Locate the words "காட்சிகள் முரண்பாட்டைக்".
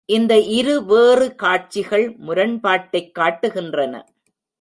1.35-3.11